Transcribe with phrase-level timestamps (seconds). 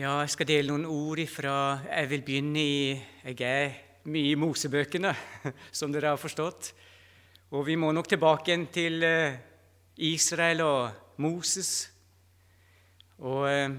[0.00, 2.84] Ja, jeg skal dele noen ord ifra Jeg vil begynne i
[3.34, 3.74] Jeg er
[4.08, 5.10] mye i Mosebøkene,
[5.78, 6.70] som dere har forstått.
[7.52, 9.36] Og vi må nok tilbake igjen til eh,
[10.08, 11.90] Israel og Moses.
[13.18, 13.76] Og eh,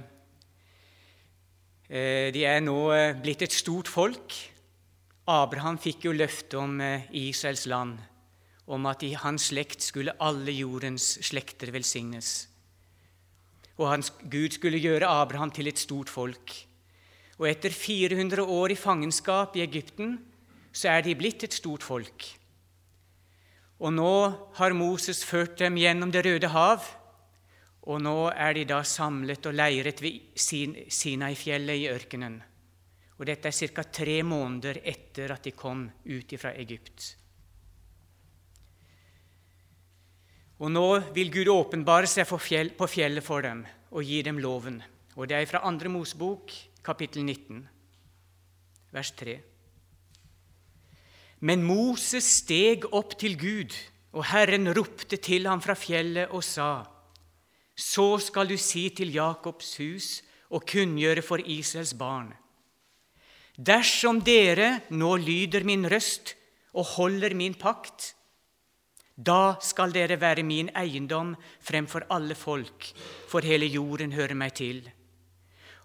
[1.89, 2.77] eh, de er nå
[3.23, 4.37] blitt et stort folk.
[5.25, 6.77] Abraham fikk jo løfte om
[7.17, 7.97] Israels land,
[8.69, 12.50] om at i hans slekt skulle alle jordens slekter velsignes
[13.79, 16.53] og hans, Gud skulle gjøre Abraham til et stort folk.
[17.39, 20.19] Og etter 400 år i fangenskap i Egypten
[20.71, 22.27] så er de blitt et stort folk.
[23.81, 24.13] Og nå
[24.59, 26.85] har Moses ført dem gjennom Det røde hav,
[27.89, 32.37] og nå er de da samlet og leiret ved Sinai-fjellet i ørkenen.
[33.17, 33.83] Og dette er ca.
[33.83, 37.20] tre måneder etter at de kom ut fra Egypt.
[40.61, 44.77] Og nå vil Gud åpenbare seg på fjellet for dem og gi dem loven.
[45.17, 45.89] Og det er fra 2.
[45.89, 46.53] Mosebok,
[46.85, 47.63] kapittel 19,
[48.93, 49.39] vers 3.
[51.41, 53.73] Men Moses steg opp til Gud,
[54.13, 56.85] og Herren ropte til ham fra fjellet og sa:"
[57.75, 62.35] Så skal du si til Jakobs hus og kunngjøre for Israels barn:"
[63.57, 66.35] Dersom dere nå lyder min røst
[66.73, 68.13] og holder min pakt,
[69.21, 72.87] da skal dere være min eiendom fremfor alle folk,
[73.29, 74.81] for hele jorden hører meg til.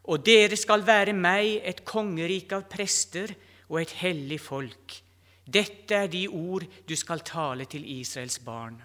[0.07, 3.35] Og dere skal være meg et kongerike av prester
[3.69, 5.01] og et hellig folk.
[5.47, 8.79] Dette er de ord du skal tale til Israels barn.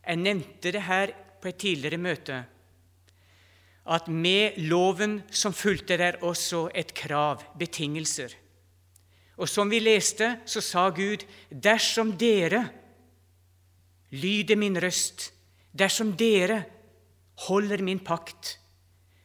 [0.00, 2.38] Jeg nevnte det her på et tidligere møte,
[3.90, 8.32] at med loven som fulgte der også et krav, betingelser.
[9.40, 12.66] Og som vi leste, så sa Gud, dersom dere
[14.10, 15.30] lyder min røst,
[15.72, 16.62] dersom dere
[17.46, 18.56] holder min pakt,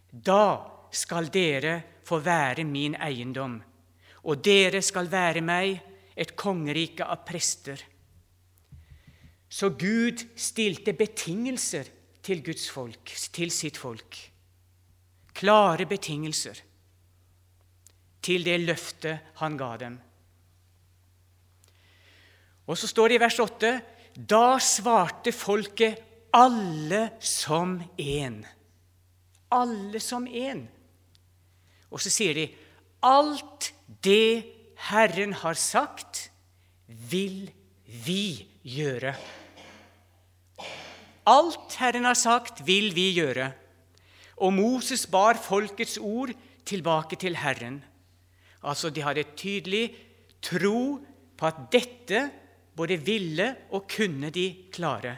[0.09, 3.58] da skal dere få være min eiendom,
[4.25, 5.80] og dere skal være meg
[6.16, 7.81] et kongerike av prester.
[9.50, 11.90] Så Gud stilte betingelser
[12.25, 14.18] til Guds folk, til sitt folk.
[15.35, 16.62] Klare betingelser
[18.25, 19.97] til det løftet han ga dem.
[22.66, 23.74] Og så står det i vers 8
[24.16, 26.00] da svarte folket
[26.36, 28.42] alle som én.
[29.52, 30.66] Alle som én.
[31.92, 32.46] Og så sier de
[33.06, 33.72] alt
[34.04, 34.52] det
[34.90, 36.30] Herren har sagt,
[36.88, 37.50] vil
[38.06, 39.16] vi gjøre.
[41.25, 43.52] Alt Herren har sagt, vil vi gjøre.
[44.44, 46.34] Og Moses bar folkets ord
[46.68, 47.84] tilbake til Herren.
[48.64, 49.96] Altså, De hadde tydelig
[50.42, 51.00] tro
[51.38, 52.30] på at dette
[52.75, 55.18] både ville og kunne de klare.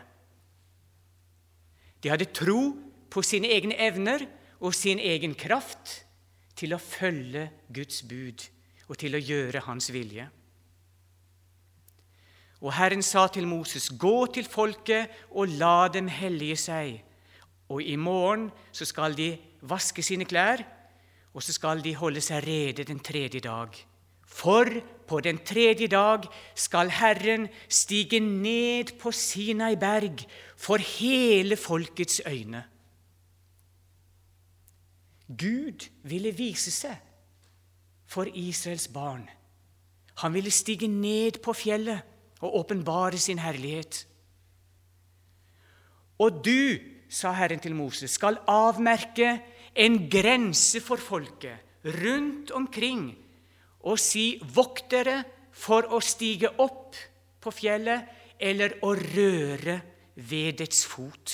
[2.03, 2.61] De hadde tro
[3.09, 4.25] på sine egne evner
[4.59, 6.03] og sin egen kraft
[6.57, 8.45] til å følge Guds bud
[8.87, 10.27] og til å gjøre Hans vilje.
[12.61, 17.03] Og Herren sa til Moses.: Gå til folket og la dem hellige seg.
[17.69, 20.63] Og i morgen så skal de vaske sine klær,
[21.33, 23.75] og så skal de holde seg rede den tredje dag.
[24.27, 24.69] For
[25.07, 30.25] på den tredje dag skal Herren stige ned på Sinai berg
[30.59, 32.63] for hele folkets øyne.
[35.27, 36.99] Gud ville vise seg
[38.07, 39.25] for Israels barn.
[40.23, 42.03] Han ville stige ned på fjellet
[42.39, 44.05] og åpenbare sin herlighet.
[46.19, 46.77] Og du,
[47.09, 49.37] sa Herren til Moses, skal avmerke
[49.75, 53.13] en grense for folket rundt omkring
[53.81, 56.95] og si 'vokt dere for å stige opp
[57.41, 58.07] på fjellet'
[58.39, 59.81] eller å røre
[60.15, 61.33] ved dets fot.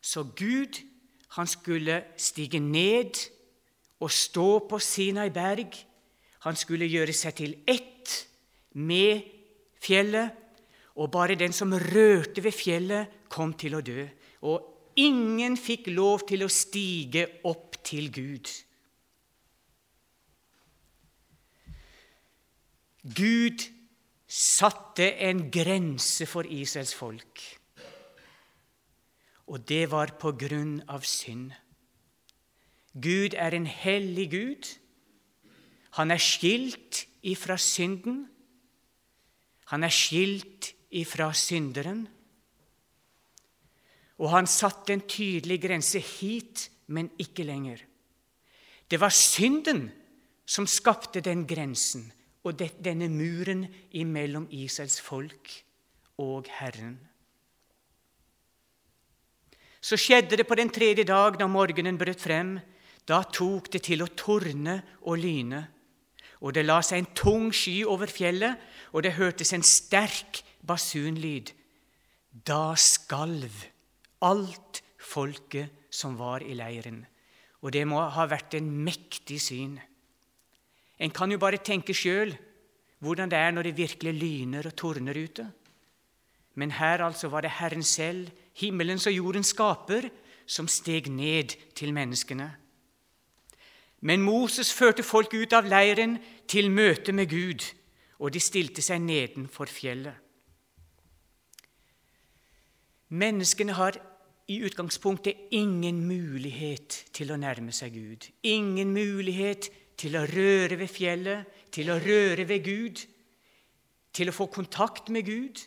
[0.00, 0.80] Så Gud,
[1.36, 3.18] han skulle stige ned
[4.00, 5.74] og stå på Sinai berg.
[6.46, 8.14] Han skulle gjøre seg til ett
[8.72, 9.26] med
[9.82, 10.30] fjellet,
[10.98, 14.06] og bare den som rørte ved fjellet, kom til å dø.
[14.48, 18.48] Og ingen fikk lov til å stige opp til Gud.
[23.14, 23.64] Gud
[24.28, 27.40] satte en grense for Israels folk.
[29.48, 31.54] Og det var på grunn av synd.
[32.92, 34.68] Gud er en hellig Gud.
[35.96, 38.26] Han er skilt ifra synden.
[39.72, 42.04] Han er skilt ifra synderen.
[44.18, 47.80] Og han satte en tydelig grense hit, men ikke lenger.
[48.88, 49.86] Det var synden
[50.48, 52.10] som skapte den grensen
[52.46, 55.52] og denne muren imellom Israels folk
[56.22, 56.98] og Herren.
[59.80, 62.58] Så skjedde det på den tredje dag, da morgenen brøt frem.
[63.08, 65.62] Da tok det til å torne og lyne.
[66.42, 68.58] Og det la seg en tung sky over fjellet,
[68.92, 71.54] og det hørtes en sterk basunlyd.
[72.30, 73.64] Da skalv
[74.22, 77.04] alt folket som var i leiren.
[77.62, 79.78] Og det må ha vært en mektig syn.
[80.98, 82.34] En kan jo bare tenke sjøl
[82.98, 85.46] hvordan det er når det virkelig lyner og torner ute.
[86.58, 90.08] Men her altså var det Herren selv, himmelens og jordens skaper,
[90.46, 92.48] som steg ned til menneskene.
[94.00, 96.18] Men Moses førte folk ut av leiren
[96.48, 97.62] til møte med Gud,
[98.18, 100.14] og de stilte seg nedenfor fjellet.
[103.08, 103.98] Menneskene har
[104.48, 108.26] i utgangspunktet ingen mulighet til å nærme seg Gud.
[108.42, 113.02] Ingen mulighet til å røre ved fjellet, til å røre ved Gud,
[114.14, 115.66] til å få kontakt med Gud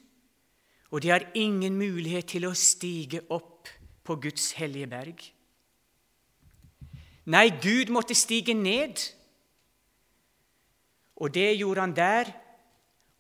[0.92, 3.70] og de har ingen mulighet til å stige opp
[4.04, 5.24] på Guds hellige berg.
[7.32, 9.00] Nei, Gud måtte stige ned.
[11.22, 12.32] Og det gjorde han der,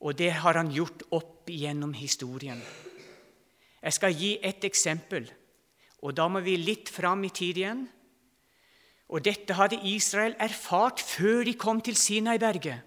[0.02, 2.60] og det har han gjort opp gjennom historien.
[3.81, 5.30] Jeg skal gi et eksempel,
[6.02, 7.86] og da må vi litt fram i tid igjen.
[9.12, 12.80] Og dette hadde Israel erfart før de kom til Sinai-berget.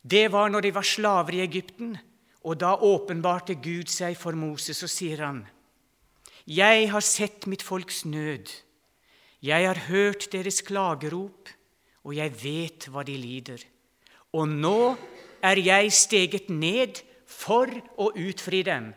[0.00, 1.98] Det var når de var slaver i Egypten.
[2.40, 5.42] Og da åpenbarte Gud seg for Moses, og sier han,
[6.46, 8.48] Jeg har sett mitt folks nød,
[9.42, 11.48] jeg har hørt deres klagerop,
[12.04, 13.60] og jeg vet hva de lider.
[14.32, 14.96] Og nå
[15.42, 18.90] er jeg steget ned for å utfri dem,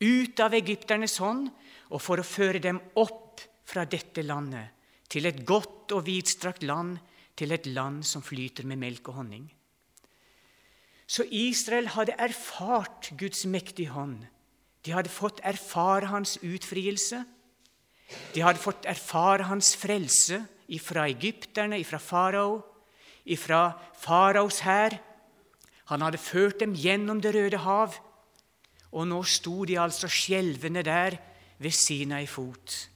[0.00, 1.48] ut av egypternes hånd,
[1.90, 4.68] og for å føre dem opp fra dette landet,
[5.10, 6.98] til et godt og vidstrakt land,
[7.36, 9.48] til et land som flyter med melk og honning.
[11.10, 14.22] Så Israel hadde erfart Guds mektige hånd.
[14.86, 17.24] De hadde fått erfare hans utfrielse.
[18.34, 22.60] De hadde fått erfare hans frelse ifra egypterne, ifra farao,
[23.26, 24.94] ifra faraos hær.
[25.90, 27.98] Han hadde ført dem gjennom Det røde hav,
[28.94, 31.18] og nå sto de altså skjelvende der
[31.58, 32.86] ved Sinai fot.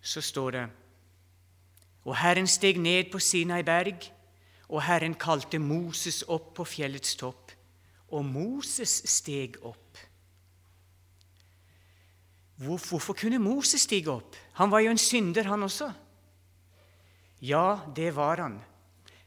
[0.00, 0.68] Så står det
[2.04, 4.06] og Herren steg ned på Sinai berg,
[4.70, 7.52] og Herren kalte Moses opp på fjellets topp.
[8.10, 9.98] Og Moses steg opp.
[12.60, 14.36] Hvorfor kunne Moses stige opp?
[14.60, 15.90] Han var jo en synder, han også.
[17.40, 18.58] Ja, det var han.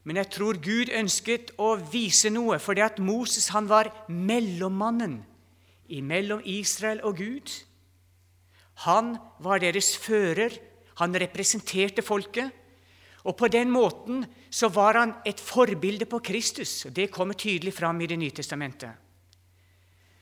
[0.04, 5.22] Men jeg tror Gud ønsket å vise noe, fordi at Moses han var mellommannen
[6.04, 7.52] mellom Israel og Gud.
[8.76, 10.54] Han var deres fører,
[11.00, 12.52] han representerte folket.
[13.24, 16.88] Og På den måten så var han et forbilde på Kristus.
[16.92, 18.92] Det kommer tydelig fram i Det nye testamentet.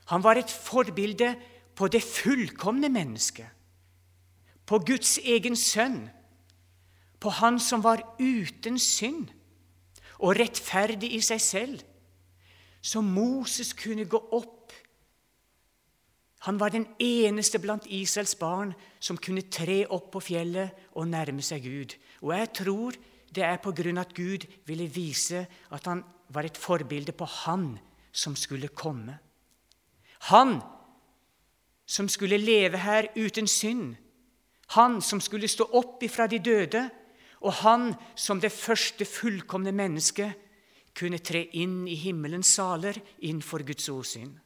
[0.06, 1.34] Han var et forbilde
[1.74, 3.46] på det fullkomne mennesket,
[4.66, 6.10] på Guds egen sønn,
[7.20, 9.30] på Han som var uten synd
[10.18, 11.80] og rettferdig i seg selv,
[12.82, 14.61] så Moses kunne gå opp.
[16.42, 21.42] Han var den eneste blant Israels barn som kunne tre opp på fjellet og nærme
[21.44, 21.94] seg Gud.
[22.22, 22.98] Og jeg tror
[23.32, 26.02] det er på grunn av at Gud ville vise at han
[26.34, 27.76] var et forbilde på Han
[28.12, 29.18] som skulle komme.
[30.32, 30.58] Han
[31.86, 33.94] som skulle leve her uten synd.
[34.74, 36.88] Han som skulle stå opp ifra de døde.
[37.42, 40.38] Og han som det første fullkomne mennesket
[40.94, 44.41] kunne tre inn i himmelens saler innenfor Guds åsyn.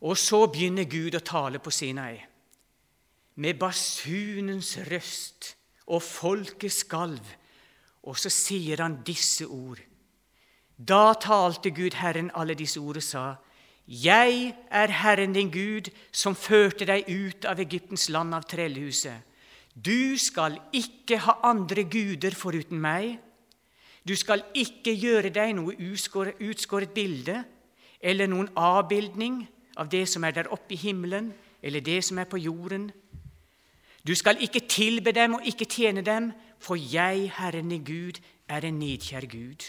[0.00, 2.20] Og så begynner Gud å tale på Sinai
[3.40, 5.54] med basunens røst,
[5.90, 7.24] og folket skalv.
[8.06, 9.80] Og så sier han disse ord.
[10.76, 13.24] Da talte Gud Herren alle disse ord og sa:"
[13.90, 19.22] Jeg er Herren din Gud, som førte deg ut av Egyptens land av trellhuset.
[19.74, 23.18] Du skal ikke ha andre guder foruten meg.
[24.06, 27.44] Du skal ikke gjøre deg noe utskåret bilde
[28.00, 29.48] eller noen avbildning
[29.80, 31.32] av det som er der oppe i himmelen,
[31.62, 32.90] eller det som er på jorden,
[34.06, 38.64] du skal ikke tilbe dem og ikke tjene dem, for jeg, Herren i Gud, er
[38.64, 39.66] en nidkjær Gud.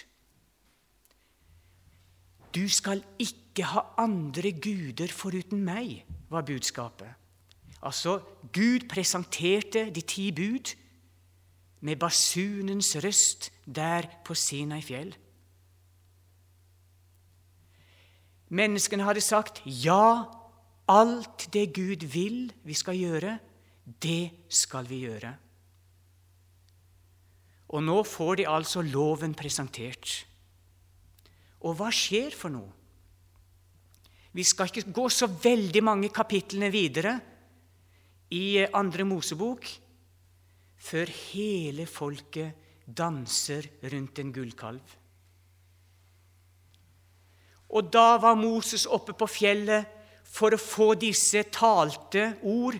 [2.55, 7.07] Du skal ikke ha andre guder foruten meg, var budskapet.
[7.81, 8.19] Altså,
[8.53, 10.73] Gud presenterte de ti bud
[11.81, 15.15] med basunens røst der på Sinai fjell.
[18.51, 20.27] Menneskene hadde sagt ja,
[20.91, 23.37] alt det Gud vil vi skal gjøre,
[24.03, 25.31] det skal vi gjøre.
[27.71, 30.25] Og nå får de altså loven presentert.
[31.63, 32.71] Og hva skjer for noe?
[34.31, 37.17] Vi skal ikke gå så veldig mange kapitlene videre
[38.31, 39.67] i andre Mosebok
[40.81, 45.00] før hele folket danser rundt en gullkalv.
[47.71, 49.87] Og da var Moses oppe på fjellet
[50.27, 52.77] for å få disse talte ord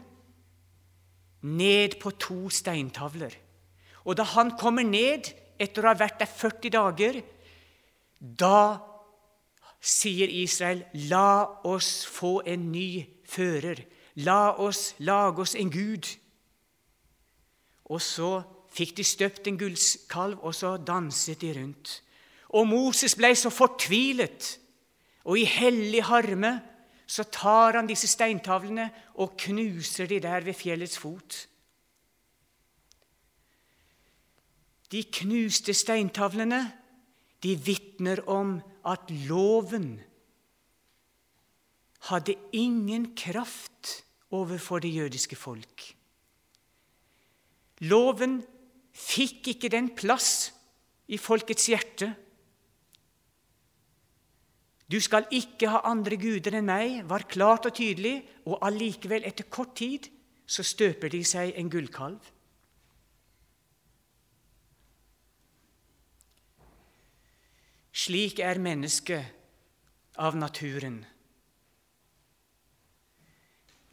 [1.42, 3.34] ned på to steintavler.
[4.06, 5.32] Og da han kommer ned
[5.62, 7.22] etter å ha vært der 40 dager,
[8.20, 8.80] da
[9.82, 13.82] sier Israel, 'La oss få en ny fører.
[14.16, 16.18] La oss lage oss en gud.'
[17.86, 22.04] Og så fikk de støpt en gullkalv, og så danset de rundt.
[22.50, 24.60] Og Moses ble så fortvilet,
[25.24, 26.56] og i hellig harme
[27.12, 28.88] så tar han disse steintavlene
[29.20, 31.48] og knuser de der ved fjellets fot.
[34.92, 36.62] De knuste steintavlene
[37.44, 40.00] de vitner om at loven
[42.10, 44.02] hadde ingen kraft
[44.32, 45.84] overfor det jødiske folk.
[47.82, 48.42] Loven
[48.94, 50.52] fikk ikke den plass
[51.12, 52.12] i folkets hjerte
[54.92, 59.48] du skal ikke ha andre guder enn meg, var klart og tydelig, og allikevel, etter
[59.48, 60.10] kort tid,
[60.46, 62.20] så støper de seg en gullkalv.
[67.92, 71.02] Slik er mennesket av naturen.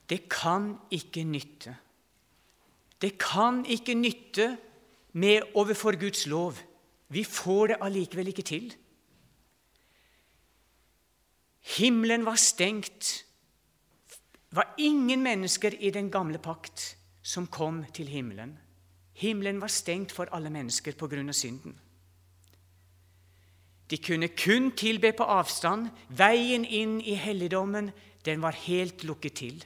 [0.09, 1.75] Det kan ikke nytte.
[2.99, 4.49] Det kan ikke nytte
[5.13, 6.57] med overfor Guds lov.
[7.09, 8.71] Vi får det allikevel ikke til.
[11.77, 13.25] Himmelen var stengt.
[14.49, 18.57] Det var ingen mennesker i den gamle pakt som kom til himmelen.
[19.13, 21.77] Himmelen var stengt for alle mennesker av synden.
[23.91, 25.91] De kunne kun tilbe på avstand.
[26.09, 27.91] Veien inn i helligdommen
[28.25, 29.65] den var helt lukket til.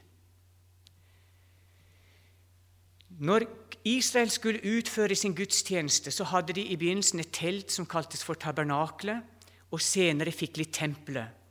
[3.19, 3.47] Når
[3.85, 8.35] Israel skulle utføre sin gudstjeneste, så hadde de i begynnelsen et telt som kaltes for
[8.35, 9.23] tabernaklet,
[9.71, 11.42] og senere fikk de tempelet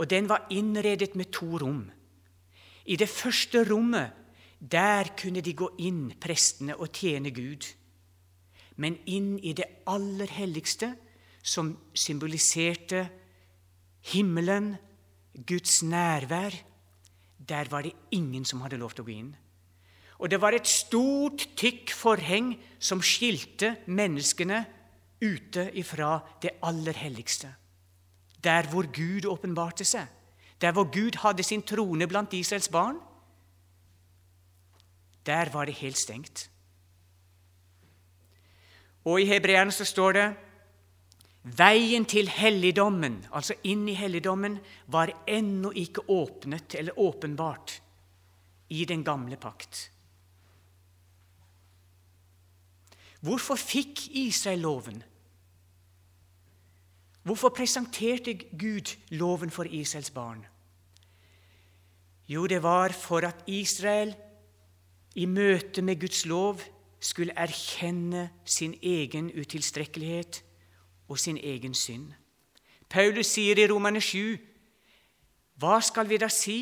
[0.00, 1.84] og den var innredet med to rom.
[2.88, 4.16] I det første rommet
[4.60, 7.68] der kunne de gå inn, prestene, og tjene Gud.
[8.80, 10.94] Men inn i det aller helligste,
[11.42, 13.06] som symboliserte
[14.12, 14.74] himmelen,
[15.46, 16.56] Guds nærvær,
[17.36, 19.30] der var det ingen som hadde lov til å gå inn.
[20.20, 24.64] Og det var et stort, tykk forheng som skilte menneskene
[25.20, 27.54] ute ifra det aller helligste
[28.44, 30.06] der hvor Gud åpenbarte seg,
[30.60, 32.96] der hvor Gud hadde sin trone blant Israels barn,
[35.26, 36.50] der var det helt stengt.
[39.04, 40.28] Og i Hebreerne så står det
[41.42, 44.58] Veien til helligdommen, altså inn i helligdommen,
[44.92, 47.78] var ennå ikke åpnet eller åpenbart
[48.68, 49.86] i den gamle pakt.
[53.24, 55.00] Hvorfor fikk Israel loven?
[57.30, 60.46] Hvorfor presenterte Gud loven for Israels barn?
[62.28, 64.14] Jo, det var for at Israel
[65.14, 66.58] i møte med Guds lov
[67.00, 70.40] skulle erkjenne sin egen utilstrekkelighet
[71.08, 72.08] og sin egen synd.
[72.88, 74.34] Paulus sier i Romane 7.:
[75.54, 76.58] Hva skal vi da si?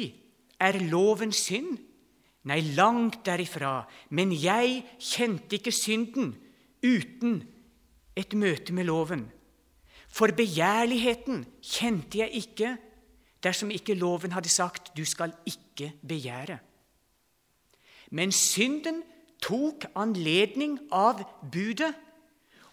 [0.61, 1.79] Er loven synd?
[2.45, 3.89] Nei, langt derifra.
[4.11, 6.37] Men jeg kjente ikke synden
[6.85, 7.43] uten
[8.17, 9.31] et møte med loven.
[10.19, 12.73] For begjærligheten kjente jeg ikke
[13.45, 16.59] dersom ikke loven hadde sagt 'du skal ikke begjære'.
[18.11, 19.03] Men synden
[19.43, 21.23] tok anledning av
[21.53, 21.95] budet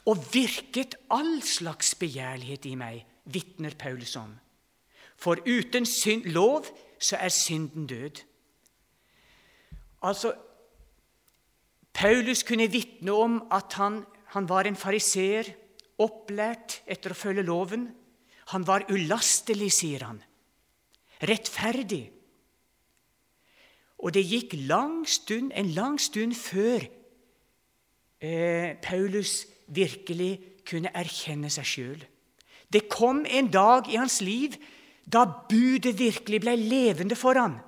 [0.06, 4.40] og virket all slags begjærlighet i meg, vitner Paulus om.
[5.18, 6.66] For uten synd, lov
[7.00, 8.22] så er synden død.
[10.02, 10.34] Altså,
[11.94, 15.54] Paulus kunne vitne om at han, han var en fariseer
[16.02, 17.88] opplært etter å følge loven.
[18.54, 20.20] Han var ulastelig, sier han.
[21.26, 22.04] Rettferdig.
[24.04, 26.84] Og det gikk lang stund, en lang stund før
[28.20, 32.04] eh, Paulus virkelig kunne erkjenne seg sjøl.
[32.70, 34.58] Det kom en dag i hans liv
[35.06, 37.60] da budet virkelig ble levende for han.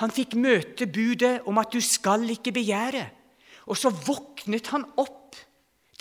[0.00, 3.10] Han fikk møte budet om at 'du skal ikke begjære'.
[3.68, 5.21] Og så våknet han opp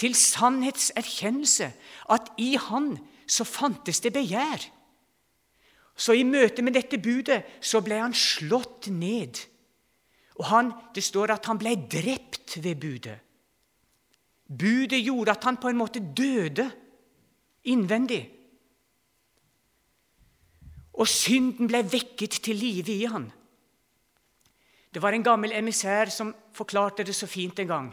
[0.02, 1.70] til sannhetserkjennelse
[2.10, 2.96] at i Han
[3.30, 4.66] så fantes det begjær.
[5.96, 9.38] Så i møte med dette budet så ble han slått ned.
[10.40, 13.20] Og han, Det står at han ble drept ved budet.
[14.50, 16.66] Budet gjorde at han på en måte døde
[17.64, 18.24] innvendig.
[20.94, 23.30] Og synden ble vekket til live i han.
[24.92, 27.92] Det var en gammel emissær som forklarte det så fint en gang.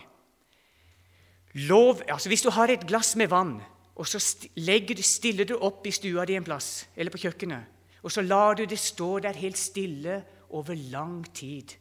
[1.54, 3.60] Lov, altså Hvis du har et glass med vann,
[3.96, 4.20] og så
[4.56, 7.64] du, stiller du opp i stua di en plass, eller på kjøkkenet,
[8.02, 11.74] og så lar du det stå der helt stille over lang tid,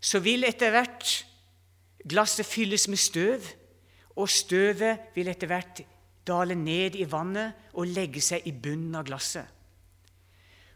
[0.00, 1.24] så vil etter hvert
[2.08, 3.46] glasset fylles med støv,
[4.16, 5.80] og støvet vil etter hvert
[6.26, 9.46] dale ned i vannet og legge seg i bunnen av glasset.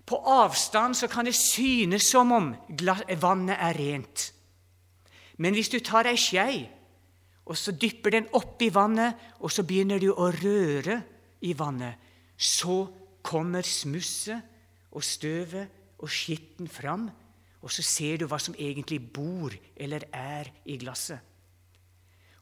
[0.06, 2.52] På avstand så kan det synes som om
[3.20, 4.32] vannet er rent.
[5.38, 6.64] Men hvis du tar ei skei
[7.42, 11.00] og så dypper den oppi vannet, og så begynner du å røre
[11.42, 11.98] i vannet,
[12.36, 12.84] så
[13.22, 14.42] kommer smusset
[14.92, 17.08] og støvet og skitten fram,
[17.62, 21.20] og så ser du hva som egentlig bor eller er i glasset.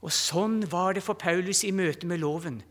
[0.00, 2.62] Og Sånn var det for Paulus i møte med loven.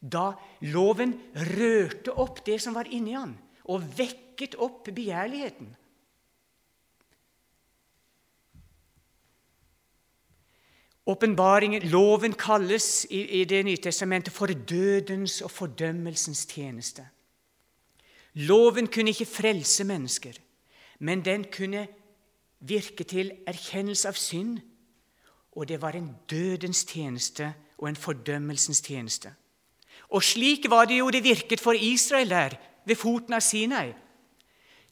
[0.00, 0.34] Da
[0.68, 1.14] loven
[1.56, 3.32] rørte opp det som var inni han,
[3.64, 5.72] og vekket opp begjærligheten.
[11.06, 17.06] Åpenbaringen, Loven kalles i, i Det nye testamentet for dødens og fordømmelsens tjeneste.
[18.34, 20.32] Loven kunne ikke frelse mennesker,
[20.98, 21.86] men den kunne
[22.60, 24.58] virke til erkjennelse av synd.
[25.52, 29.32] Og det var en dødens tjeneste og en fordømmelsens tjeneste.
[30.10, 33.92] Og slik var det jo det virket for Israel der, ved foten av Sinai.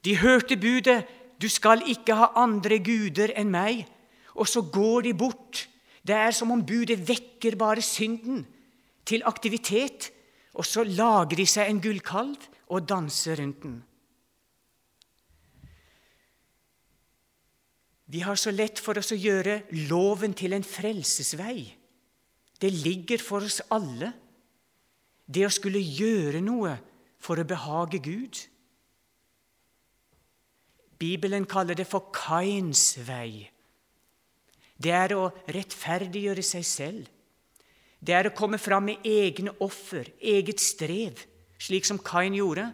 [0.05, 1.05] De hørte budet
[1.41, 3.87] 'Du skal ikke ha andre guder enn meg',
[4.35, 5.69] og så går de bort
[6.05, 8.45] det er som om budet vekker bare synden
[9.09, 10.11] til aktivitet,
[10.55, 13.79] og så lager de seg en gullkalv og danser rundt den.
[18.07, 21.65] Vi har så lett for oss å gjøre loven til en frelsesvei.
[22.61, 24.13] Det ligger for oss alle,
[25.25, 26.77] det å skulle gjøre noe
[27.19, 28.39] for å behage Gud.
[31.01, 33.49] Bibelen kaller det for Kains vei.
[34.77, 37.11] Det er å rettferdiggjøre seg selv.
[38.05, 41.23] Det er å komme fram med egne offer, eget strev,
[41.59, 42.67] slik som Kain gjorde.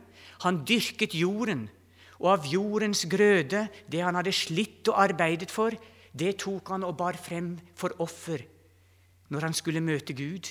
[0.43, 1.69] Han dyrket jorden,
[2.19, 5.77] og av jordens grøde, det han hadde slitt og arbeidet for,
[6.13, 8.43] det tok han og bar frem for offer
[9.31, 10.49] når han skulle møte Gud.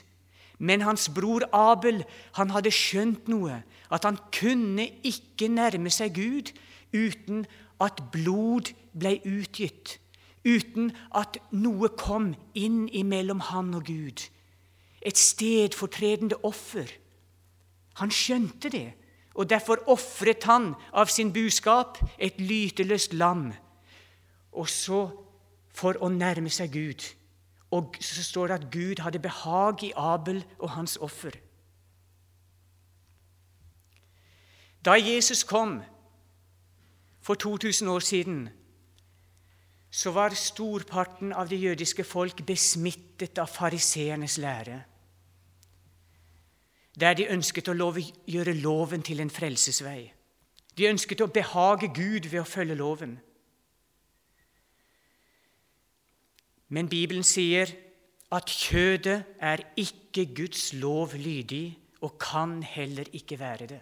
[0.60, 2.02] Men hans bror Abel
[2.38, 3.58] han hadde skjønt noe,
[3.92, 6.54] at han kunne ikke nærme seg Gud
[6.96, 7.44] uten
[7.84, 9.98] at blod ble utgitt
[10.50, 14.26] uten at noe kom inn imellom han og Gud.
[15.02, 16.90] Et stedfortredende offer.
[18.02, 18.88] Han skjønte det,
[19.36, 23.52] og derfor ofret han av sin buskap et lyteløst lam.
[24.52, 25.06] Og så
[25.76, 27.06] for å nærme seg Gud.
[27.72, 31.38] Og så står det at Gud hadde behag i Abel og hans offer.
[34.86, 35.82] Da Jesus kom
[37.22, 38.50] for 2000 år siden,
[39.90, 44.84] så var storparten av det jødiske folk besmittet av fariseernes lære,
[47.00, 50.12] der de ønsket å love, gjøre loven til en frelsesvei.
[50.78, 53.18] De ønsket å behage Gud ved å følge loven.
[56.70, 57.72] Men Bibelen sier
[58.36, 63.80] at kjødet er ikke Guds lov lydig og kan heller ikke være det.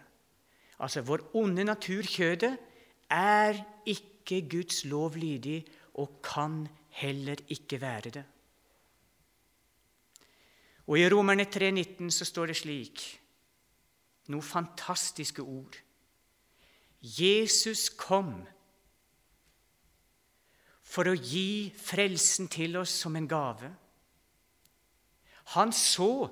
[0.80, 2.54] Altså, vår onde natur, kjødet,
[3.10, 5.66] er ikke Guds lov lydig
[5.98, 6.66] og kan
[7.00, 8.26] heller ikke være det.
[10.88, 13.08] Og I Romerne 3,19 så står det slik
[14.28, 15.78] Noen fantastiske ord.
[17.00, 18.34] Jesus kom
[20.88, 23.70] for å gi frelsen til oss som en gave.
[25.56, 26.28] Han så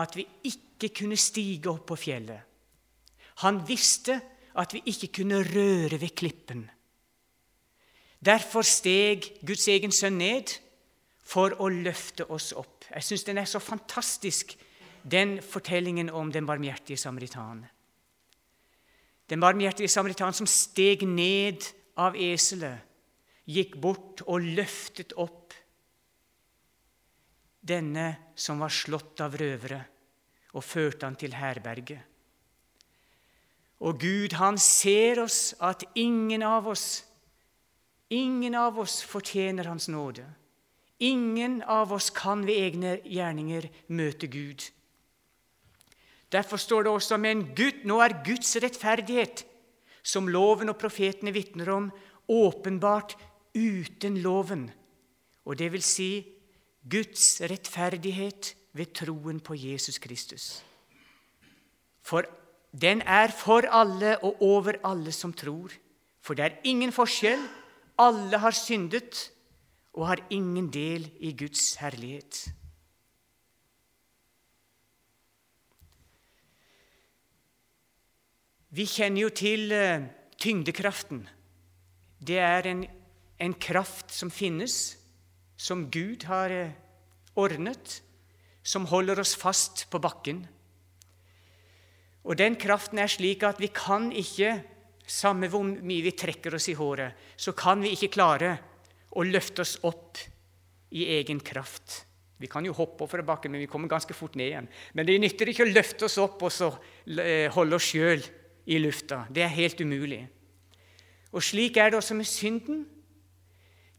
[0.00, 2.40] at vi ikke kunne stige opp på fjellet.
[3.44, 4.18] Han visste
[4.60, 6.66] at vi ikke kunne røre ved klippen.
[8.20, 10.52] Derfor steg Guds egen sønn ned
[11.24, 12.84] for å løfte oss opp.
[12.90, 14.56] Jeg syns den er så fantastisk,
[15.02, 17.64] den fortellingen om den barmhjertige samaritan.
[19.30, 21.64] Den barmhjertige samaritan som steg ned
[21.96, 22.82] av eselet,
[23.50, 25.54] gikk bort og løftet opp
[27.60, 29.80] denne som var slått av røvere,
[30.56, 32.00] og førte han til herberget.
[33.80, 37.04] Og Gud, han ser oss at ingen av oss
[38.10, 40.24] Ingen av oss fortjener Hans nåde.
[40.98, 44.66] Ingen av oss kan ved egne gjerninger møte Gud.
[46.30, 49.44] Derfor står det også men Gud, nå er Guds rettferdighet,
[50.02, 51.88] som loven og profetene vitner om,
[52.28, 53.16] åpenbart
[53.54, 54.68] uten loven.
[55.46, 56.10] Og det vil si
[56.90, 60.62] Guds rettferdighet ved troen på Jesus Kristus.
[62.02, 62.26] For
[62.70, 65.72] den er for alle og over alle som tror.
[66.22, 67.40] For det er ingen forskjell.
[68.00, 69.26] Alle har syndet
[69.92, 72.46] og har ingen del i Guds herlighet.
[78.70, 80.06] Vi kjenner jo til uh,
[80.38, 81.24] tyngdekraften.
[82.22, 82.84] Det er en,
[83.42, 84.94] en, kraft som finnes,
[85.58, 86.76] som Gud har uh,
[87.34, 87.98] ordnet,
[88.62, 90.44] som holder oss fast på bakken.
[92.22, 94.60] Og den kraften er slik at vi kan ikke,
[95.10, 98.54] samme hvor mye vi trekker oss i håret, så kan vi ikke klare
[99.18, 100.20] å løfte oss opp
[100.94, 102.04] i egen kraft.
[102.40, 104.68] Vi kan jo hoppe over bakken, men vi kommer ganske fort ned igjen.
[104.96, 106.70] Men det nytter ikke å løfte oss opp og så
[107.20, 108.22] eh, holde oss sjøl
[108.70, 109.26] i lufta.
[109.28, 110.22] Det er helt umulig.
[111.36, 112.86] Og slik er det også med synden.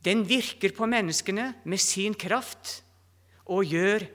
[0.02, 2.80] Den virker på menneskene med sin kraft
[3.46, 4.08] og gjør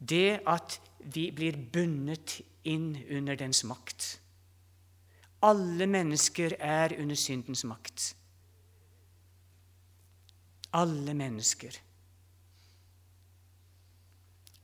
[0.00, 4.23] det at vi blir bundet inn under dens makt.
[5.44, 8.14] Alle mennesker er under syndens makt.
[10.72, 11.76] Alle mennesker.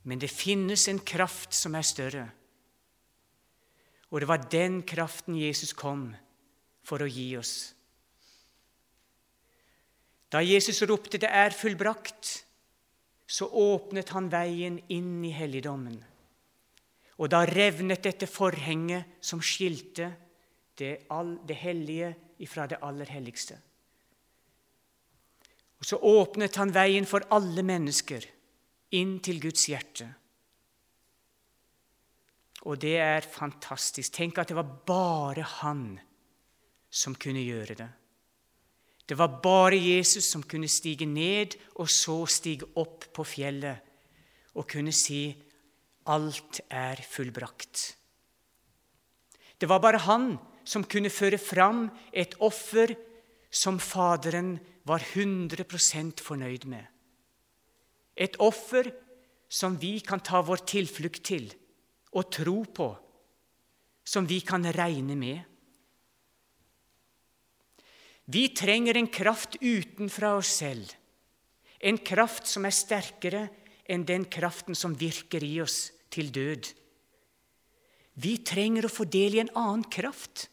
[0.09, 2.25] Men det finnes en kraft som er større.
[4.11, 6.09] Og det var den kraften Jesus kom
[6.83, 7.75] for å gi oss.
[10.31, 12.45] Da Jesus ropte 'Det er fullbrakt',
[13.27, 16.05] så åpnet han veien inn i helligdommen.
[17.19, 20.16] Og da revnet dette forhenget som skilte
[20.78, 23.59] det, all, det hellige ifra det aller helligste.
[25.80, 28.26] Og så åpnet han veien for alle mennesker
[28.96, 30.09] inn til Guds hjerte.
[32.68, 34.12] Og det er fantastisk.
[34.12, 35.85] Tenk at det var bare han
[36.90, 37.88] som kunne gjøre det.
[39.09, 43.88] Det var bare Jesus som kunne stige ned og så stige opp på fjellet
[44.54, 45.24] og kunne si
[46.11, 47.83] alt er fullbrakt.
[49.61, 50.35] Det var bare han
[50.70, 52.94] som kunne føre fram et offer
[53.50, 54.54] som Faderen
[54.87, 56.85] var 100% fornøyd med.
[58.14, 58.92] Et offer
[59.50, 61.50] som vi kan ta vår tilflukt til
[62.14, 62.88] og tro på,
[64.06, 65.40] som vi kan regne med.
[68.30, 70.87] Vi trenger en kraft utenfra oss selv,
[71.80, 73.48] en kraft som er sterkere
[73.90, 76.68] enn den kraften som virker i oss til død.
[78.22, 80.46] Vi trenger å få del i en annen kraft.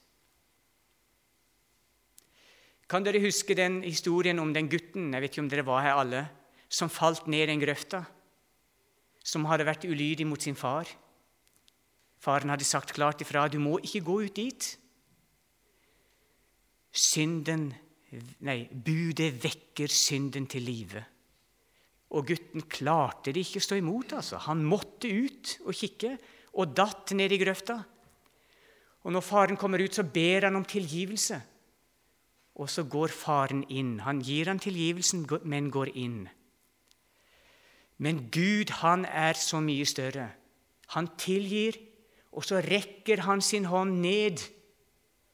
[2.88, 6.00] Kan dere huske den historien om den gutten jeg vet ikke om dere var her
[6.00, 6.24] alle,
[6.72, 8.04] som falt ned den grøfta,
[9.28, 10.88] som hadde vært ulydig mot sin far?
[12.24, 14.70] Faren hadde sagt klart ifra du må ikke gå ut dit.
[16.98, 17.70] Synden,
[18.48, 21.04] nei, Budet vekker synden til live.
[22.16, 24.16] Og gutten klarte det ikke å stå imot.
[24.16, 24.40] altså.
[24.48, 26.16] Han måtte ut og kikke,
[26.58, 27.76] og datt ned i grøfta.
[29.04, 31.42] Og Når faren kommer ut, så ber han om tilgivelse.
[32.58, 34.00] Og så går faren inn.
[34.06, 36.24] Han gir han tilgivelsen, men går inn.
[37.98, 40.30] Men Gud, han er så mye større.
[40.96, 41.78] Han tilgir,
[42.34, 44.42] og så rekker han sin hånd ned,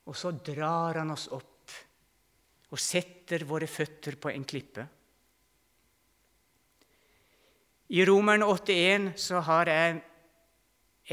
[0.08, 1.50] og så drar han oss opp
[2.74, 4.84] og setter våre føtter på en klippe.
[7.94, 10.00] I Romerne 8,1 så har jeg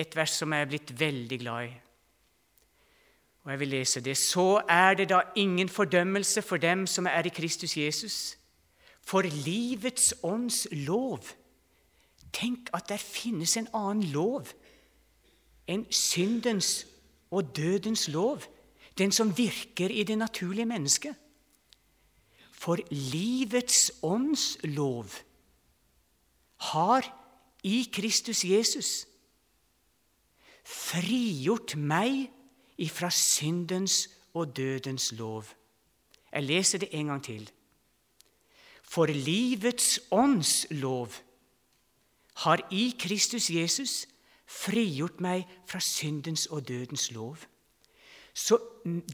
[0.01, 1.73] et vers som jeg er blitt veldig glad i.
[3.45, 4.17] Og jeg vil lese det.
[4.17, 8.37] Så er det da ingen fordømmelse for dem som er i Kristus Jesus.
[9.01, 11.25] For livets ånds lov
[12.33, 14.47] Tenk at der finnes en annen lov
[15.71, 16.87] enn syndens
[17.31, 18.43] og dødens lov,
[18.99, 21.15] den som virker i det naturlige mennesket.
[22.53, 25.07] For livets ånds lov
[26.71, 27.07] har
[27.65, 29.07] i Kristus Jesus
[30.65, 32.29] frigjort meg
[32.81, 35.45] ifra syndens og dødens lov.
[36.33, 37.51] Jeg leser det en gang til.
[38.83, 41.13] For livets ånds lov
[42.35, 44.07] har i Kristus Jesus
[44.47, 47.37] frigjort meg fra syndens og dødens lov.
[48.35, 48.59] Så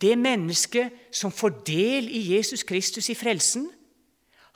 [0.01, 3.71] det mennesket som får del i Jesus Kristus i frelsen,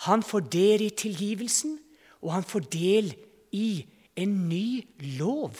[0.06, 1.78] han får del i tilgivelsen,
[2.20, 3.14] og han får del
[3.52, 3.84] i
[4.16, 4.84] en ny
[5.18, 5.56] lov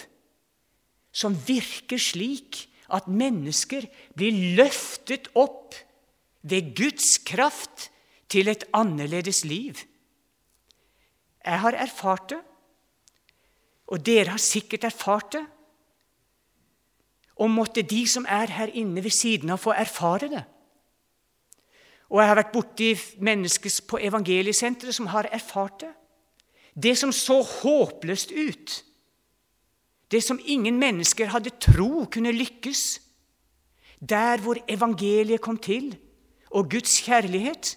[1.13, 5.75] som virker slik at mennesker blir løftet opp
[6.43, 7.91] ved Guds kraft
[8.31, 9.79] til et annerledes liv.
[11.45, 12.41] Jeg har erfart det.
[13.91, 15.45] Og dere har sikkert erfart det.
[17.41, 20.45] Og måtte de som er her inne ved siden av, få erfare det.
[22.11, 22.91] Og jeg har vært borti
[23.23, 25.91] mennesker på evangeliesenteret som har erfart det.
[26.75, 28.77] Det som så håpløst ut,
[30.11, 33.01] det som ingen mennesker hadde tro kunne lykkes.
[34.01, 35.93] Der hvor evangeliet kom til,
[36.51, 37.77] og Guds kjærlighet,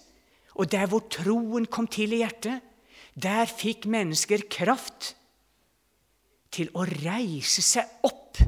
[0.54, 2.62] og der hvor troen kom til i hjertet,
[3.14, 5.14] der fikk mennesker kraft
[6.54, 8.40] til å reise seg opp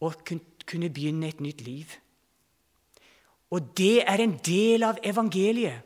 [0.00, 1.90] og kunne begynne et nytt liv.
[3.50, 5.82] Og det er en del av evangeliet.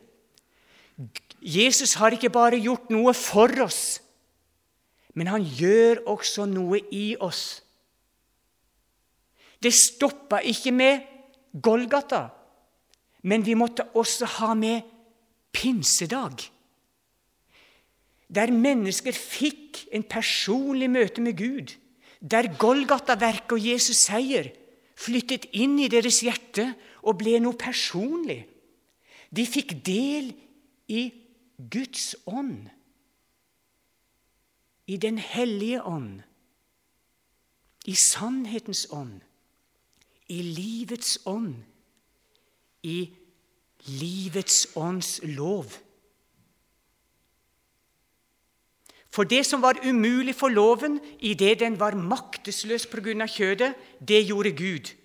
[1.41, 3.99] Jesus har ikke bare gjort noe for oss,
[5.15, 7.61] men han gjør også noe i oss.
[9.63, 11.05] Det stoppa ikke med
[11.63, 12.27] Golgata,
[13.25, 14.83] men vi måtte også ha med
[15.55, 16.43] pinsedag.
[18.35, 21.73] Der mennesker fikk en personlig møte med Gud.
[22.19, 24.51] Der Golgata-verket og Jesus' seier
[24.97, 26.71] flyttet inn i deres hjerte
[27.05, 28.43] og ble noe personlig.
[29.29, 30.31] De fikk del
[30.91, 31.07] i
[31.57, 32.67] Guds ånd,
[34.87, 36.21] i Den hellige ånd,
[37.85, 39.21] i sannhetens ånd,
[40.27, 41.55] i livets ånd,
[42.83, 43.13] i
[43.85, 45.65] livets ånds lov.
[49.09, 53.25] For det som var umulig for loven idet den var maktesløs pga.
[53.25, 53.73] kjødet,
[54.07, 54.95] det gjorde Gud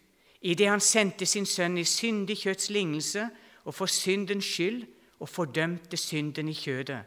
[0.40, 3.28] idet han sendte sin sønn i syndig kjøtts lignelse
[3.64, 4.86] og for syndens skyld
[5.20, 7.02] og fordømte synden i kjødet,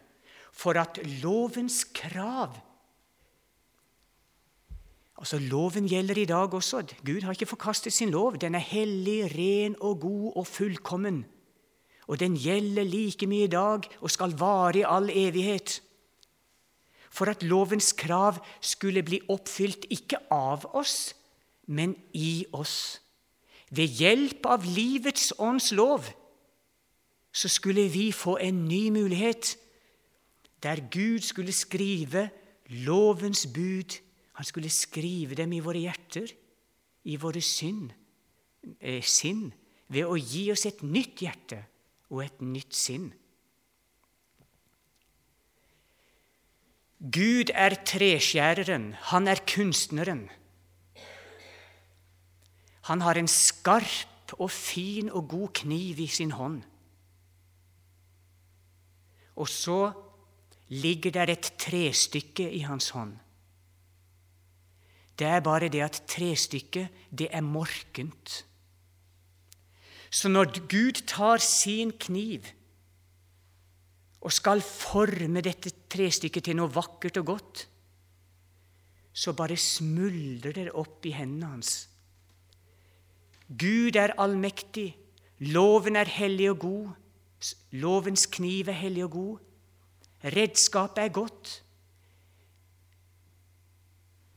[0.54, 2.62] for at lovens krav
[5.24, 6.82] Altså, Loven gjelder i dag også.
[7.06, 8.38] Gud har ikke forkastet sin lov.
[8.38, 11.26] Den er hellig, ren og god og fullkommen.
[12.08, 15.82] Og den gjelder like mye i dag og skal vare i all evighet.
[17.10, 21.16] For at lovens krav skulle bli oppfylt ikke av oss,
[21.68, 23.00] men i oss.
[23.72, 26.10] Ved hjelp av livets ånds lov
[27.34, 29.56] så skulle vi få en ny mulighet,
[30.64, 32.30] der Gud skulle skrive
[32.70, 34.00] lovens bud.
[34.34, 36.32] Han skulle skrive dem i våre hjerter,
[37.04, 37.92] i våre synd,
[38.80, 39.52] eh, sinn,
[39.88, 41.60] ved å gi oss et nytt hjerte
[42.10, 43.12] og et nytt sinn.
[47.04, 50.30] Gud er treskjæreren, han er kunstneren.
[52.88, 56.64] Han har en skarp og fin og god kniv i sin hånd.
[59.36, 59.92] Og så
[60.70, 63.18] ligger der et trestykke i hans hånd.
[65.20, 68.46] Det er bare det at trestykket, det er morkent.
[70.10, 72.46] Så når Gud tar sin kniv
[74.22, 77.68] og skal forme dette trestykket til noe vakkert og godt,
[79.14, 81.74] så bare smuldrer det opp i hendene hans.
[83.48, 84.94] Gud er allmektig,
[85.54, 86.88] loven er hellig og god,
[87.72, 89.42] lovens kniv er hellig og god,
[90.24, 91.52] redskapet er godt.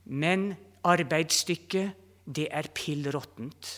[0.07, 0.53] Men
[0.87, 1.95] arbeidsstykket,
[2.27, 3.71] det er pill råttent.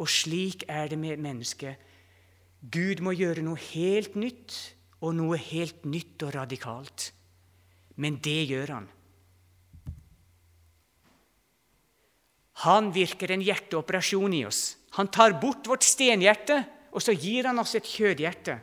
[0.00, 1.76] Og slik er det med mennesket.
[2.60, 4.56] Gud må gjøre noe helt nytt,
[5.00, 7.10] og noe helt nytt og radikalt.
[7.96, 8.88] Men det gjør han.
[12.66, 14.76] Han virker en hjerteoperasjon i oss.
[14.98, 16.58] Han tar bort vårt stenhjerte,
[16.92, 18.58] og så gir han oss et kjødhjerte.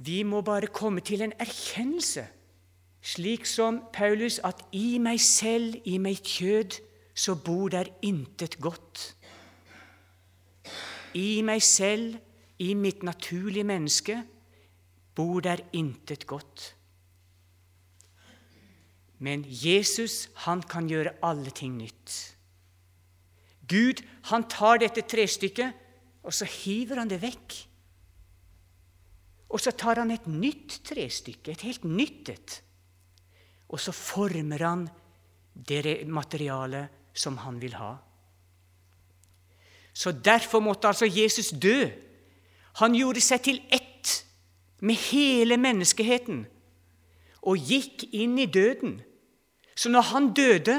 [0.00, 2.24] Vi må bare komme til en erkjennelse,
[3.04, 6.80] slik som Paulus, at i meg selv, i meg kjød,
[7.14, 9.14] så bor der intet godt.
[11.14, 12.16] I meg selv,
[12.58, 14.22] i mitt naturlige menneske,
[15.14, 16.74] bor der intet godt.
[19.18, 22.36] Men Jesus, han kan gjøre alle ting nytt.
[23.68, 24.00] Gud,
[24.32, 25.76] han tar dette trestykket,
[26.24, 27.56] og så hiver han det vekk.
[29.50, 32.56] Og så tar han et nytt trestykke, et helt nytt et.
[33.70, 34.86] Og så former han
[35.54, 37.96] det materialet som han vil ha.
[39.92, 41.88] Så derfor måtte altså Jesus dø.
[42.78, 44.24] Han gjorde seg til ett
[44.80, 46.44] med hele menneskeheten
[47.42, 49.00] og gikk inn i døden.
[49.74, 50.76] Så når han døde,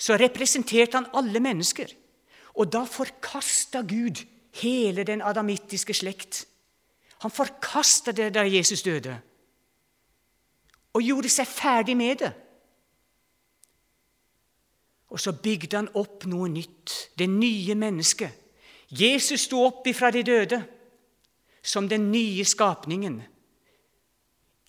[0.00, 1.92] så representerte han alle mennesker.
[2.58, 4.22] Og da forkasta Gud
[4.60, 6.44] hele den adamittiske slekt.
[7.20, 9.18] Han forkasta det da Jesus døde,
[10.92, 12.30] og gjorde seg ferdig med det.
[15.10, 18.30] Og så bygde han opp noe nytt, det nye mennesket.
[18.90, 20.58] Jesus sto opp ifra de døde
[21.62, 23.20] som den nye skapningen.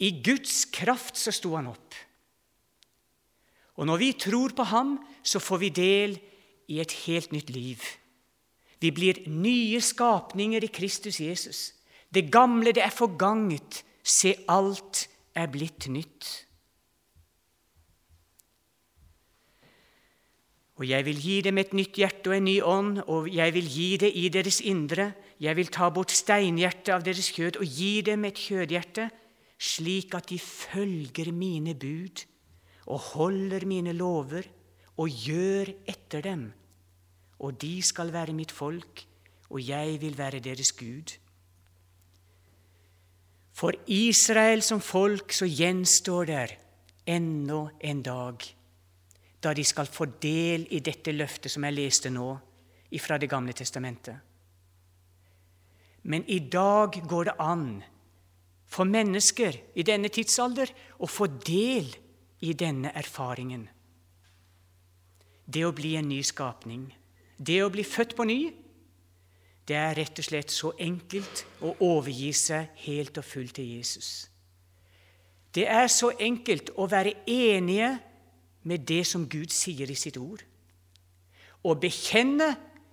[0.01, 1.95] I Guds kraft så sto han opp.
[3.79, 6.17] Og når vi tror på ham, så får vi del
[6.69, 7.81] i et helt nytt liv.
[8.81, 11.71] Vi blir nye skapninger i Kristus Jesus.
[12.13, 13.83] Det gamle, det er forganget.
[14.03, 16.29] Se, alt er blitt nytt.
[20.81, 23.67] Og jeg vil gi dem et nytt hjerte og en ny ånd, og jeg vil
[23.69, 25.11] gi det i deres indre.
[25.39, 29.05] Jeg vil ta bort steinhjertet av deres kjød og gi dem et kjødhjerte,
[29.61, 32.25] slik at de følger mine bud
[32.89, 34.49] og holder mine lover
[34.97, 36.47] og gjør etter dem.
[37.45, 39.05] Og de skal være mitt folk,
[39.53, 41.13] og jeg vil være deres Gud.
[43.61, 46.55] For Israel som folk så gjenstår der
[47.05, 48.45] ennå en dag
[49.41, 52.29] da de skal få del i dette løftet som jeg leste nå
[53.01, 54.17] fra Det gamle testamentet.
[56.03, 57.67] Men i dag går det an
[58.67, 61.87] for mennesker i denne tidsalder å få del
[62.41, 63.67] i denne erfaringen.
[65.45, 66.89] Det å bli en ny skapning,
[67.37, 68.39] det å bli født på ny,
[69.71, 74.09] det er rett og slett så enkelt å overgi seg helt og fullt til Jesus.
[75.55, 77.93] Det er så enkelt å være enige
[78.67, 80.43] med det som Gud sier i sitt ord.
[81.63, 82.49] Å bekjenne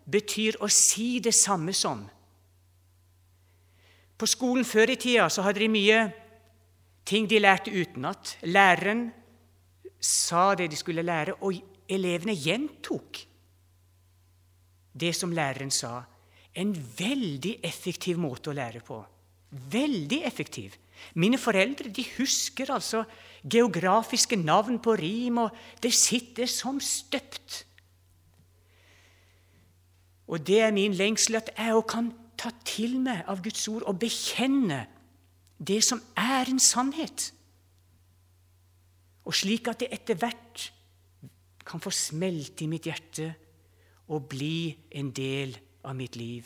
[0.07, 2.05] betyr å si det samme som.
[4.19, 6.03] På skolen før i tida så hadde de mye
[7.07, 8.37] ting de lærte utenat.
[8.47, 9.09] Læreren
[9.99, 11.59] sa det de skulle lære, og
[11.91, 13.19] elevene gjentok
[14.95, 16.05] det som læreren sa.
[16.59, 18.99] En veldig effektiv måte å lære på.
[19.73, 20.75] Veldig effektiv.
[21.15, 23.05] Mine foreldre de husker altså
[23.47, 27.63] geografiske navn på rim, og det sitter som støpt.
[30.29, 33.87] Og det er min lengsel at jeg òg kan ta til meg av Guds ord
[33.89, 34.85] og bekjenne
[35.59, 37.31] det som er en sannhet.
[39.25, 40.69] Og slik at det etter hvert
[41.69, 43.31] kan få smelte i mitt hjerte
[44.09, 46.45] og bli en del av mitt liv.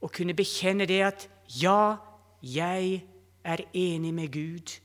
[0.00, 1.28] Og kunne bekjenne det at
[1.62, 1.96] ja,
[2.42, 3.04] jeg
[3.44, 4.80] er enig med Gud.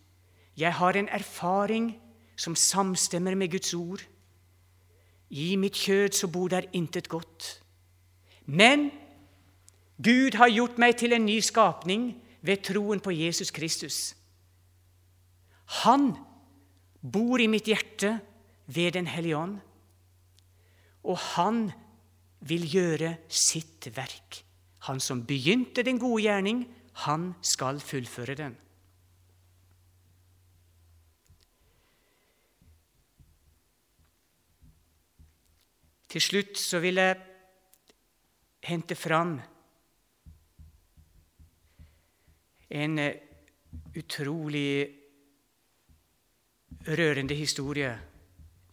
[0.57, 1.93] Jeg har en erfaring
[2.35, 4.01] som samstemmer med Guds ord.
[5.29, 7.61] I mitt kjød så bor der intet godt.
[8.45, 8.91] Men
[10.03, 14.15] Gud har gjort meg til en ny skapning ved troen på Jesus Kristus.
[15.83, 16.13] Han
[17.01, 18.19] bor i mitt hjerte
[18.67, 19.57] ved Den hellige ånd,
[21.03, 21.71] og han
[22.47, 24.43] vil gjøre sitt verk.
[24.87, 26.63] Han som begynte den gode gjerning,
[27.05, 28.57] han skal fullføre den.
[36.09, 37.17] Til slutt så vil jeg
[38.65, 39.35] hente fram
[42.69, 43.15] en eh,
[43.97, 44.89] utrolig
[46.87, 47.93] rørende historie.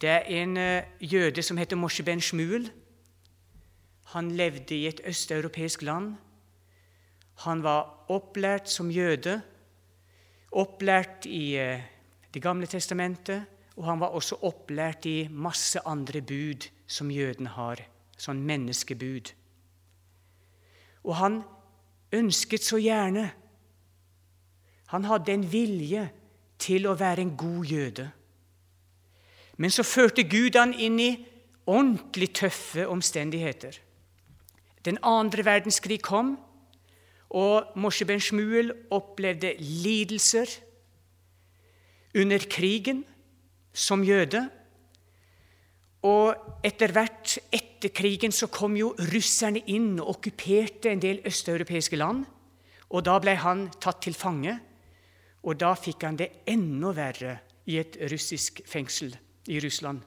[0.01, 2.71] Det er en eh, jøde som heter Moshe ben Shmuel.
[4.13, 6.15] Han levde i et østeuropeisk land.
[7.43, 9.41] Han var opplært som jøde,
[10.51, 11.83] opplært i eh,
[12.33, 13.45] Det gamle testamentet,
[13.77, 17.79] og han var også opplært i masse andre bud som jøden har,
[18.17, 19.31] sånn menneskebud.
[21.07, 21.39] Og han
[22.13, 23.31] ønsket så gjerne
[24.87, 26.05] Han hadde en vilje
[26.59, 28.05] til å være en god jøde.
[29.57, 31.09] Men så førte Gud han inn i
[31.67, 33.81] ordentlig tøffe omstendigheter.
[34.85, 36.35] Den andre verdenskrig kom,
[37.29, 40.47] og Moshe ben Shmuel opplevde lidelser
[42.15, 43.03] under krigen
[43.73, 44.45] som jøde.
[46.07, 51.99] Og etter hvert etter krigen så kom jo russerne inn og okkuperte en del østeuropeiske
[51.99, 52.23] land.
[52.93, 54.55] Og da ble han tatt til fange,
[55.43, 57.33] og da fikk han det enda verre
[57.67, 59.11] i et russisk fengsel
[59.51, 59.99] i Russland.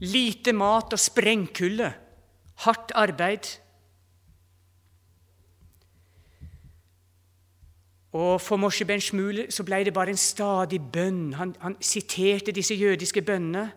[0.00, 1.90] Lite mat og sprengkulde,
[2.64, 3.48] hardt arbeid.
[8.12, 11.32] Og For Moshe ben Shmuel så ble det bare en stadig bønn.
[11.38, 13.70] Han, han siterte disse jødiske bønnene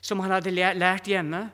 [0.00, 1.46] som han hadde lært hjemme.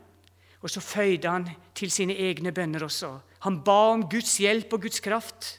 [0.62, 3.16] Og så føyde han til sine egne bønner også.
[3.46, 5.58] Han ba om Guds hjelp og Guds kraft.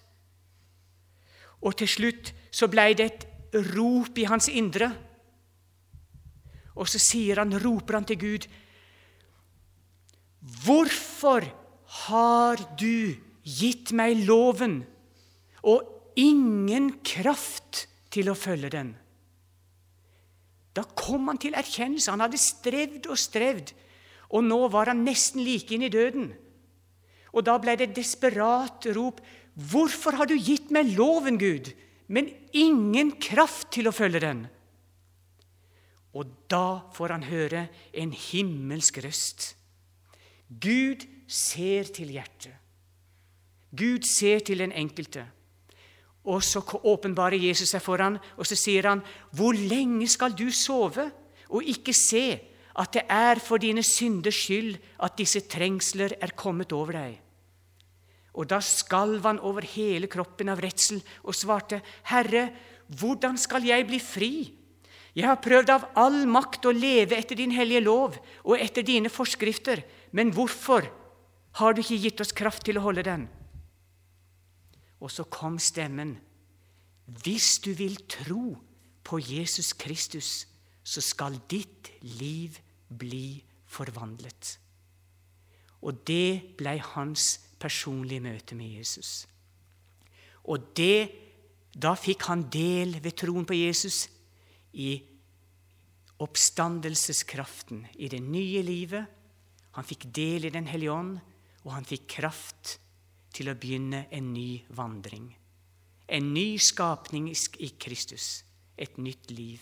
[1.64, 3.26] Og til slutt så ble det et
[3.76, 4.92] rop i hans indre.
[6.76, 8.48] Og så sier han, roper han til Gud,
[10.64, 11.46] Hvorfor
[12.08, 14.82] har du gitt meg loven
[15.64, 15.88] og
[16.20, 18.94] ingen kraft til å følge den.
[20.74, 22.12] Da kom han til erkjennelse.
[22.14, 23.74] Han hadde strevd og strevd,
[24.34, 26.32] og nå var han nesten like inn i døden.
[27.34, 29.22] Og da ble det et desperat rop.
[29.54, 31.70] Hvorfor har du gitt meg loven, Gud,
[32.10, 34.46] men ingen kraft til å følge den?
[36.14, 39.54] Og da får han høre en himmelsk røst.
[40.50, 42.54] Gud ser til hjertet.
[43.74, 45.26] Gud ser til den enkelte.
[46.24, 49.02] Og så åpenbarer Jesus seg for ham, og så sier han,
[49.34, 51.12] 'Hvor lenge skal du sove
[51.50, 52.40] og ikke se
[52.76, 57.20] at det er for dine synders skyld at disse trengsler er kommet over deg?'
[58.34, 62.54] Og da skalv han over hele kroppen av redsel og svarte, 'Herre,
[62.88, 64.54] hvordan skal jeg bli fri?'
[65.16, 69.12] Jeg har prøvd av all makt å leve etter din hellige lov og etter dine
[69.14, 69.84] forskrifter,
[70.14, 70.86] men hvorfor
[71.60, 73.26] har du ikke gitt oss kraft til å holde den?
[75.02, 76.16] Og så kom stemmen.
[77.26, 78.54] Hvis du vil tro
[79.04, 80.46] på Jesus Kristus,
[80.84, 84.58] så skal ditt liv bli forvandlet.
[85.84, 89.26] Og det ble hans personlige møte med Jesus.
[90.48, 91.10] Og det,
[91.74, 94.06] da fikk han del ved troen på Jesus
[94.74, 94.96] i
[96.24, 99.23] oppstandelseskraften i det nye livet.
[99.74, 101.20] Han fikk del i Den hellige ånd,
[101.64, 102.78] og han fikk kraft
[103.34, 105.32] til å begynne en ny vandring.
[106.08, 108.44] En ny skapning i Kristus.
[108.78, 109.62] Et nytt liv.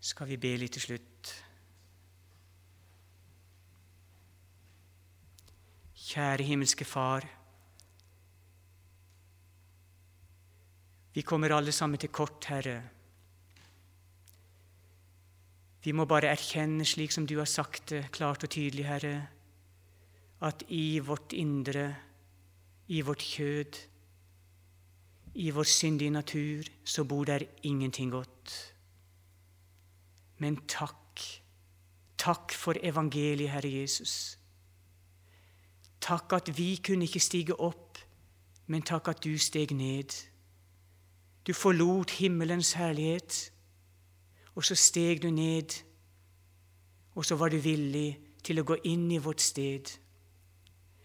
[0.00, 1.32] Skal vi be litt til slutt?
[6.08, 7.26] Kjære himmelske Far.
[11.18, 12.76] Vi kommer alle sammen til kort, Herre.
[15.82, 19.26] Vi må bare erkjenne, slik som du har sagt det klart og tydelig, Herre,
[20.46, 21.88] at i vårt indre,
[22.86, 23.80] i vårt kjød,
[25.34, 28.54] i vår syndige natur, så bor der ingenting godt.
[30.38, 31.26] Men takk,
[32.18, 34.38] takk for evangeliet, Herre Jesus.
[36.00, 37.98] Takk at vi kunne ikke stige opp,
[38.66, 40.27] men takk at du steg ned.
[41.48, 43.46] Du forlot himmelens herlighet
[44.58, 45.70] og så steg du ned,
[47.14, 48.08] og så var du villig
[48.42, 49.86] til å gå inn i vårt sted.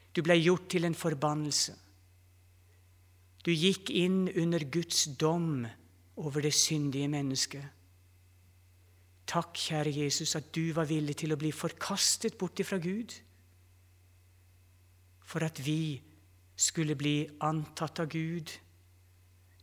[0.10, 1.76] Du ble gjort til en forbannelse.
[3.46, 5.68] Du gikk inn under Guds dom
[6.18, 7.66] over det syndige mennesket.
[9.30, 13.14] Takk, kjære Jesus, at du var villig til å bli forkastet bort ifra Gud,
[15.22, 16.02] for at vi
[16.58, 18.50] skulle bli antatt av Gud.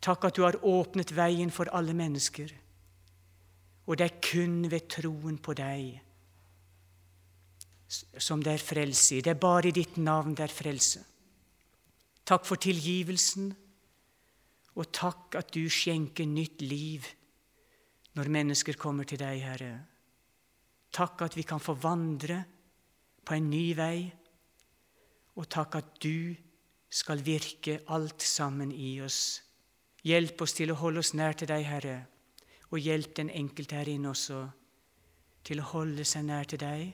[0.01, 2.53] Takk at du har åpnet veien for alle mennesker.
[3.87, 6.01] Og det er kun ved troen på deg
[7.91, 9.19] som det er frelse.
[9.19, 11.03] Det er bare i ditt navn det er frelse.
[12.27, 13.51] Takk for tilgivelsen,
[14.79, 17.09] og takk at du skjenker nytt liv
[18.15, 19.73] når mennesker kommer til deg, Herre.
[20.95, 22.39] Takk at vi kan få vandre
[23.27, 24.07] på en ny vei,
[25.39, 26.35] og takk at du
[26.91, 29.41] skal virke alt sammen i oss.
[30.07, 31.99] Hjelp oss til å holde oss nær til deg, Herre
[32.71, 34.45] og hjelp den enkelte her inne også
[35.47, 36.93] til å holde seg nær til deg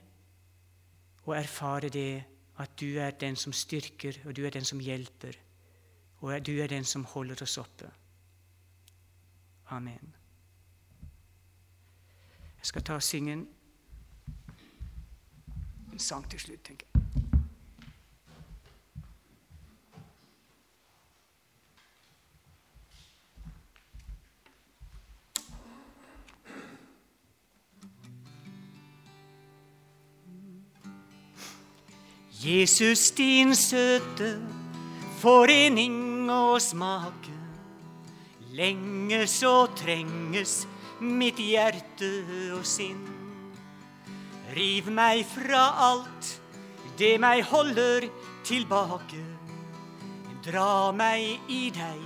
[1.26, 2.24] og erfare det
[2.62, 5.36] at du er den som styrker, og du er den som hjelper,
[6.22, 7.90] og du er den som holder oss oppe.
[9.76, 10.14] Amen.
[12.56, 13.48] Jeg skal ta og synge en
[15.98, 16.95] sang til slutt, tenker jeg.
[32.44, 34.42] Jesus, din søte
[35.20, 37.32] forening og smake.
[38.52, 40.66] Lenge så trenges
[41.00, 42.10] mitt hjerte
[42.58, 43.00] og sinn.
[44.52, 46.30] Riv meg fra alt
[47.00, 48.10] det meg holder
[48.44, 49.24] tilbake.
[50.44, 52.00] Dra meg i deg,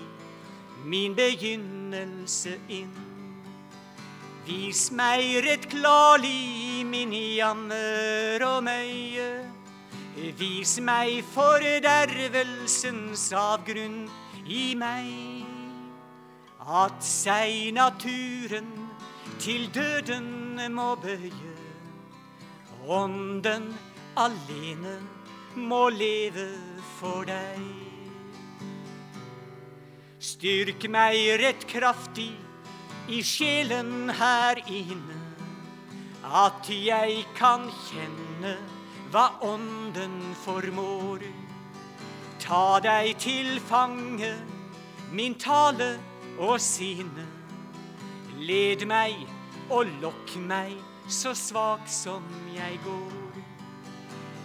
[0.87, 2.95] min begynnelse inn.
[4.47, 9.60] Vis meg rett klarlig min jammer og møye.
[10.21, 14.03] Vis meg fordervelsens avgrunn
[14.45, 15.47] i meg.
[16.61, 18.69] At seg naturen
[19.41, 21.55] til døden må bøye.
[22.85, 23.71] Ånden
[24.21, 24.99] alene
[25.57, 26.51] må leve
[26.99, 27.65] for deg.
[30.21, 32.35] Styrk meg rett kraftig
[33.09, 35.17] i sjelen her inne,
[36.29, 38.59] at jeg kan kjenne
[39.11, 41.25] hva Ånden formår.
[42.39, 44.31] Ta deg til fange,
[45.13, 45.97] min tale
[46.39, 47.27] og sine.
[48.39, 49.19] Led meg
[49.71, 50.77] og lokk meg,
[51.11, 53.41] så svak som jeg går.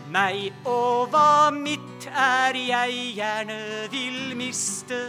[0.09, 3.61] Meg og hva mitt er jeg gjerne
[3.93, 4.99] vil miste,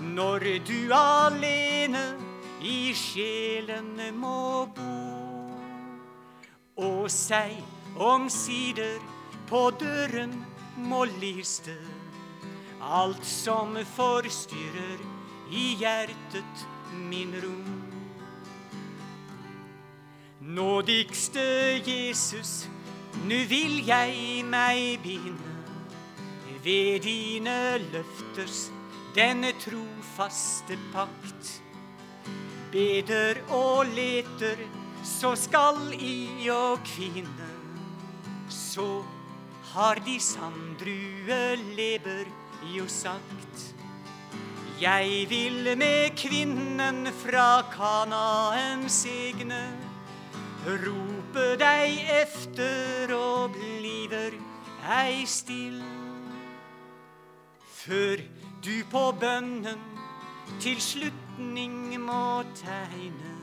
[0.00, 2.04] når du alene
[2.64, 4.94] i sjelen må bo.
[6.78, 7.56] Og seg
[7.98, 8.98] omsider
[9.48, 10.34] på døren
[10.76, 11.76] må liste
[12.80, 15.00] alt som forstyrrer
[15.50, 16.66] i hjertet
[17.10, 17.54] min ro.
[20.40, 21.40] Nådigste
[21.86, 22.68] Jesus,
[23.26, 25.54] nu vil jeg meg binde
[26.64, 28.68] ved dine løfters
[29.16, 31.62] denne trofaste pakt.
[32.72, 34.60] Beder og leter,
[35.04, 37.57] så skal i og kvinne.
[38.48, 39.04] Så
[39.72, 42.24] har de sanddrue leber
[42.76, 43.74] jo sagt.
[44.80, 49.62] Jeg vil med kvinnen fra Kanaens egne
[50.66, 54.36] rope deg efter og bliver
[55.02, 55.82] ei still.
[57.74, 58.16] Før
[58.64, 59.80] du på bønnen
[60.60, 63.34] til slutning må tegne.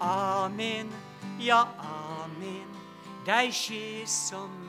[0.00, 0.92] Amen,
[1.40, 2.77] ja, amen,
[3.28, 4.67] deg skje som